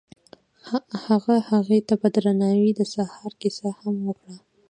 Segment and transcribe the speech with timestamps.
[1.05, 4.35] هغه هغې ته په درناوي د سهار کیسه هم وکړه.